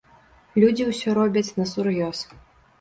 Людзі 0.63 0.87
ўсё 0.87 1.15
робяць 1.19 1.45
насур'ёз. 1.61 2.27